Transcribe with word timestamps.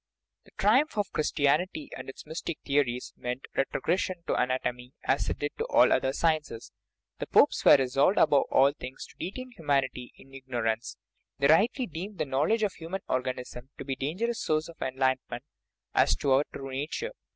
The 0.45 0.51
triumph 0.57 0.97
of 0.97 1.11
Christianity 1.13 1.91
and 1.95 2.09
its 2.09 2.25
mystic 2.25 2.57
theories 2.65 3.13
meant 3.15 3.45
retrogression 3.55 4.23
to 4.25 4.33
anatomy, 4.33 4.93
as 5.03 5.29
it 5.29 5.37
did 5.37 5.51
to 5.59 5.65
all 5.65 5.89
the 5.89 5.93
other 5.97 6.11
sciences. 6.11 6.71
The 7.19 7.27
popes 7.27 7.63
were 7.63 7.75
resolved 7.77 8.17
above 8.17 8.45
all 8.49 8.71
things 8.73 9.05
to 9.05 9.15
detain 9.19 9.51
humanity 9.51 10.11
in 10.15 10.33
ignorance; 10.33 10.97
they 11.37 11.45
rightly 11.45 11.85
deemed 11.85 12.19
a 12.19 12.25
knowledge 12.25 12.63
of 12.63 12.71
the 12.71 12.77
human 12.79 13.01
organism 13.07 13.69
to 13.77 13.85
be 13.85 13.93
a 13.93 13.95
dangerous 13.95 14.41
source 14.41 14.67
of 14.69 14.81
enlightenment 14.81 15.43
as 15.93 16.15
to 16.15 16.31
our 16.31 16.45
true 16.51 16.71
nature. 16.71 17.11